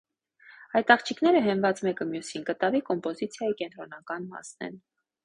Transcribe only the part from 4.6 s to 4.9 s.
են։